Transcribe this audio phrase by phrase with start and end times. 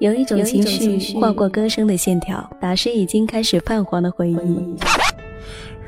[0.00, 4.36] 有一种情绪划过歌声的线条，打湿已经开始泛黄的回忆。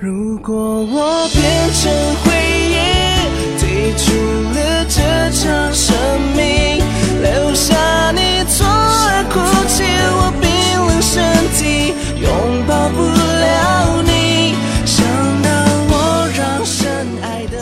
[0.00, 1.40] 如果我变
[1.74, 1.92] 成
[2.24, 2.32] 回
[2.66, 2.74] 忆，
[3.60, 4.12] 退出
[4.52, 4.98] 了这
[5.30, 5.96] 场生
[6.34, 6.82] 命，
[7.22, 9.38] 留下你错而哭
[9.68, 9.84] 泣，
[10.16, 10.50] 我冰
[10.88, 11.22] 冷身
[11.54, 12.26] 体拥
[12.66, 15.06] 抱不了你，想
[15.40, 15.48] 到
[15.88, 16.82] 我让深
[17.22, 17.56] 爱的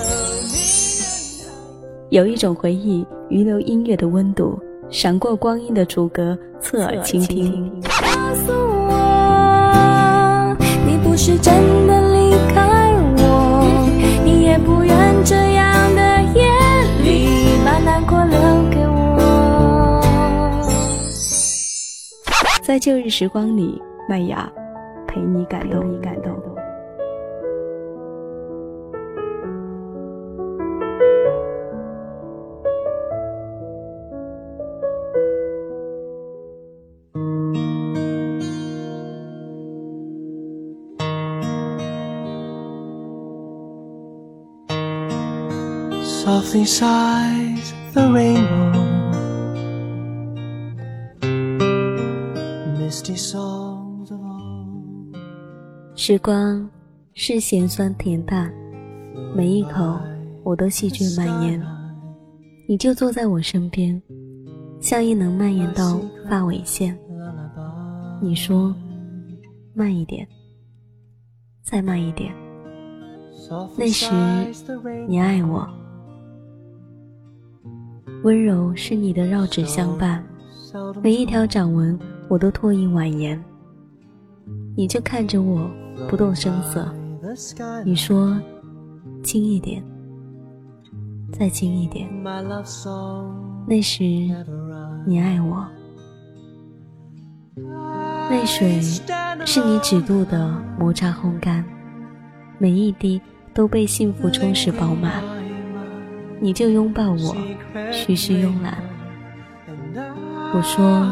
[0.46, 2.16] 你。
[2.16, 4.58] 有一种回忆，遗留音乐的温度。
[4.90, 7.70] 闪过光阴的主歌，侧耳倾听。
[7.82, 7.90] 告
[8.34, 11.52] 诉我，你不是真
[11.86, 13.68] 的离开我，
[14.24, 16.50] 你也不愿这样的夜
[17.04, 18.40] 里把难过留
[18.70, 20.00] 给我。
[22.62, 24.50] 在旧日时光里，麦芽
[25.06, 26.32] 陪你感动，你感动。
[46.28, 48.84] Softly sighs the rainbow.
[52.76, 55.16] Misty songs of old.
[55.96, 56.68] 时光
[57.14, 58.52] 是咸酸甜淡，
[59.34, 59.98] 每一口
[60.44, 61.58] 我都细菌蔓延。
[62.68, 64.00] 你就坐在我身边，
[64.82, 65.98] 笑意能蔓延到
[66.28, 66.94] 发尾线。
[68.20, 68.74] 你说
[69.72, 70.28] 慢一点，
[71.62, 72.34] 再慢一点。
[73.78, 74.12] 那时
[75.08, 75.66] 你爱我。
[78.28, 80.22] 温柔是你的绕指相伴，
[81.02, 81.98] 每一条掌纹
[82.28, 83.42] 我都拓印婉言。
[84.76, 85.66] 你就看着我，
[86.10, 86.86] 不动声色。
[87.86, 88.38] 你说
[89.24, 89.82] ：“轻一点，
[91.32, 92.06] 再轻一点。”
[93.66, 94.04] 那时
[95.06, 95.66] 你爱我，
[98.28, 98.78] 泪水
[99.46, 101.64] 是你指肚的摩擦烘干，
[102.58, 103.18] 每一滴
[103.54, 105.37] 都被幸福充实饱满。
[106.40, 107.36] 你就拥抱我，
[107.92, 108.78] 徐徐慵懒。
[110.54, 111.06] 我说：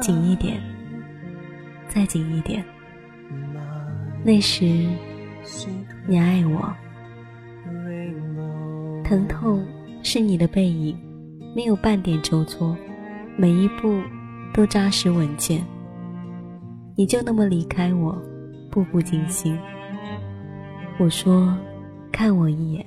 [0.00, 0.60] 紧一点，
[1.88, 2.64] 再紧一点。
[4.24, 4.64] 那时
[6.06, 6.72] 你爱我，
[9.04, 9.64] 疼痛
[10.02, 10.96] 是你的背影，
[11.54, 12.76] 没有半点筹措，
[13.36, 14.00] 每一步
[14.54, 15.64] 都扎实稳健。
[16.96, 18.16] 你就那么离开我，
[18.70, 19.58] 步步惊心。
[20.98, 21.52] 我说：
[22.12, 22.84] 看我一眼。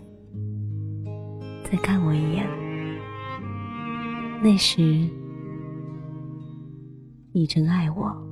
[1.71, 2.45] 再看我一眼，
[4.43, 4.81] 那时
[7.31, 8.30] 你真爱我。